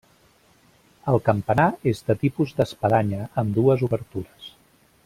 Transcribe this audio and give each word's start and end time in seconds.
El 1.13 1.21
campanar 1.27 1.67
és 1.93 2.01
de 2.09 2.17
tipus 2.25 2.57
d'espadanya, 2.61 3.21
amb 3.45 3.57
dues 3.61 3.87
obertures. 3.91 4.53